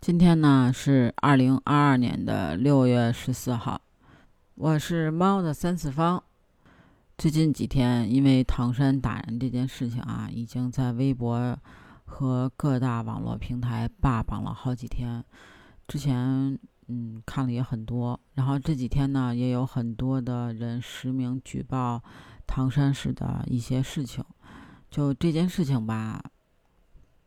[0.00, 3.80] 今天呢是二零二二年的六月十四号，
[4.54, 6.22] 我是猫的三次方。
[7.18, 11.58] 最近几天，因为唐山打人这件事情啊，已经在微博
[12.04, 15.24] 和各大网络平台霸榜了好几天。
[15.88, 16.56] 之前
[16.86, 22.00] 嗯看了也很多，然后这几天呢，也有很多的人实名举报
[22.46, 24.24] 唐山市的一些事情。
[24.88, 26.22] 就这件事情吧。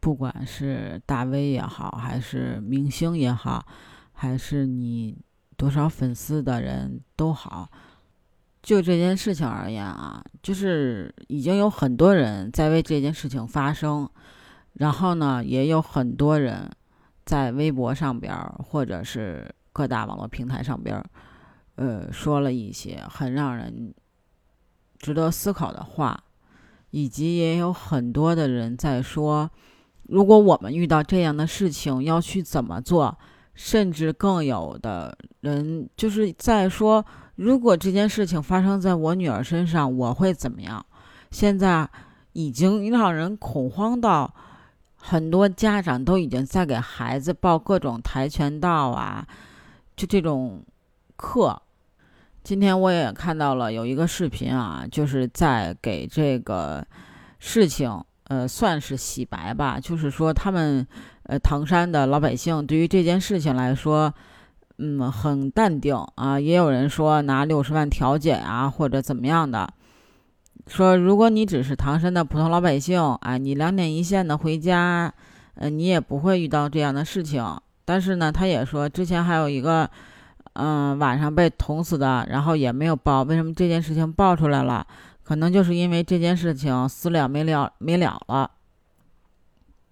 [0.02, 3.66] 不管是大 V 也好，还是明星也好，
[4.14, 5.18] 还是你
[5.58, 7.70] 多少粉丝的人都好，
[8.64, 14.10] 就这件事情而言啊，就是已经有很多人在为这件事情发声，
[14.76, 16.72] 然后呢，也有很多人
[17.26, 21.04] 在微博上边或者是各大网络平台上边，
[21.76, 23.94] 呃，说了一些很让人
[24.98, 26.24] 值得思考的话，
[26.92, 29.52] 以及也有很多的人在说。
[30.10, 33.18] 如果我们遇到这样的事情，要去怎么做？
[33.54, 40.86] 甚至更有的人就是在说，如果这件事情发生在我女儿身上，我会怎么样？
[41.30, 41.90] 现在
[42.32, 44.34] 已经让人恐慌到，
[44.96, 49.28] 很多家长都已经在给孩子报各种跆拳道啊，
[49.96, 50.64] 就这种
[51.18, 51.62] 课。
[52.42, 56.86] 今天我也看到了有一个视频啊，就是在给这个
[57.40, 58.02] 事情。
[58.30, 60.86] 呃，算是洗白吧，就是说他们，
[61.24, 64.14] 呃，唐山的老百姓对于这件事情来说，
[64.78, 66.40] 嗯，很淡定啊。
[66.40, 69.68] 也有人说拿六十万调解啊，或者怎么样的，
[70.68, 75.12] 说如果你只是唐山的普通老百姓，哎，你两点一线的回家，
[75.56, 77.44] 呃，你也不会遇到这样的事情。
[77.84, 79.90] 但是呢，他也说之前还有一个，
[80.54, 84.86] 嗯，晚上被捅死的，然后也没有报，为什么这件事情爆出来了？
[85.30, 88.50] 可能就是因为这件事情私了没了没了了，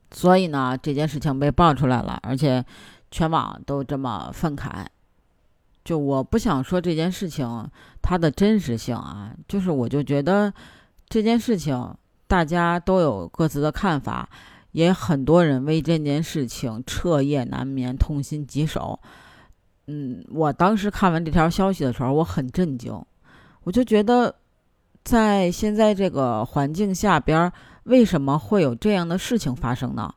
[0.09, 2.65] 所以呢，这件事情被爆出来了，而且
[3.11, 4.83] 全网都这么愤慨。
[5.85, 7.69] 就我不想说这件事情
[8.01, 10.51] 它的真实性啊，就是我就觉得
[11.07, 11.95] 这件事情
[12.25, 14.27] 大家都有各自的看法，
[14.71, 18.99] 也很多人为这件事情彻夜难眠、痛心疾首。
[19.85, 22.99] 嗯，我当时看完这条消息的时候，我很震惊，
[23.65, 24.33] 我就觉得。
[25.07, 27.49] 在现在这个环境下边，
[27.83, 30.13] 为什么会有这样的事情发生呢？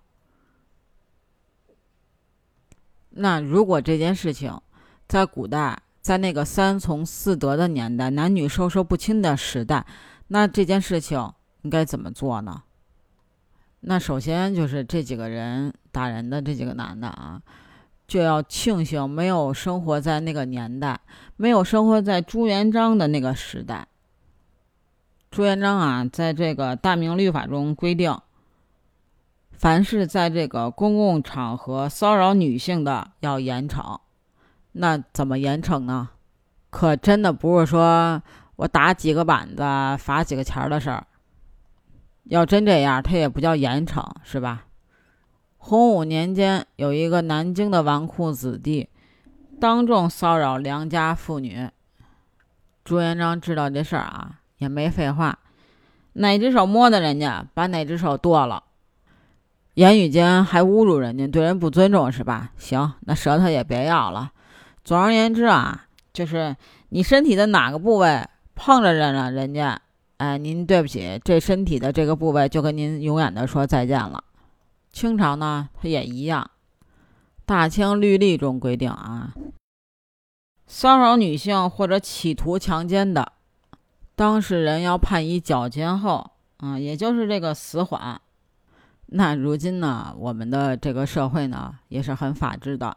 [3.11, 4.61] 那如果这件事情
[5.07, 9.87] 在古代，在那个三从四德的年代，男女授受不亲的时代，
[10.27, 12.65] 那这件事情应该怎么做呢？
[13.83, 17.41] 那首先就是这几个人打人的这几个男的啊，
[18.09, 20.99] 就要庆幸没有生活在那个年代，
[21.37, 23.87] 没有生活在朱元璋的那个时代。
[25.31, 28.19] 朱元璋啊，在这个大明律法中规定，
[29.53, 34.01] 凡是在这个公共场合骚扰女性的，要严惩。
[34.73, 36.09] 那怎么严惩呢？
[36.71, 38.21] 可真的不是说
[38.57, 39.63] 我打几个板子、
[40.03, 41.07] 罚几个钱的事儿。
[42.25, 44.65] 要真这样，他也不叫严惩，是吧？
[45.59, 48.89] 洪武年间，有一个南京的纨绔子弟，
[49.61, 51.71] 当众骚扰良家妇女。
[52.83, 54.40] 朱元璋知道这事儿啊。
[54.61, 55.39] 也没废话，
[56.15, 58.63] 哪只手摸的人家，把哪只手剁了。
[59.75, 62.53] 言语间还侮辱人家，对人不尊重是吧？
[62.57, 64.31] 行，那舌头也别要了。
[64.85, 66.55] 总而言之啊，就是
[66.91, 69.81] 你身体的哪个部位碰着人了，人家，
[70.19, 74.23] 哎，您对不起，这身体的这个部位就跟您永远的说再见了。
[74.93, 76.51] 清朝呢，它也一样，
[77.47, 79.33] 《大清律例》中规定啊，
[80.67, 83.33] 骚扰女性或者企图强奸的。
[84.21, 88.21] 当事人要判以绞监后，啊，也就是这个死缓。
[89.07, 92.95] 那如今呢，我们的这个社会呢也是很法治的，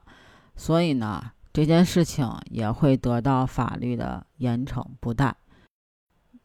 [0.58, 5.34] 所以呢，这件事情也会得到法律的严惩不贷。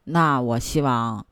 [0.04, 1.26] 那我希望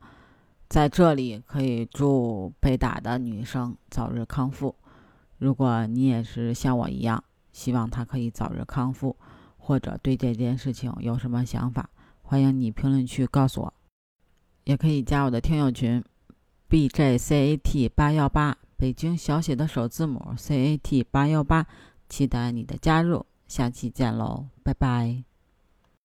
[0.67, 4.75] 在这里可以祝被打的女生早日康复。
[5.37, 9.15] 如果你也是像我一样，希望她可以早日康复，
[9.55, 11.89] 或者对这件事情有什么想法。
[12.29, 13.73] 欢迎你评论区告诉我，
[14.65, 16.03] 也可以加我的听友群
[16.69, 21.65] ，bjcat 八幺八，北京小写的首字母 cat 八幺八，
[22.09, 25.26] 期待你的加入，下期见喽，拜拜。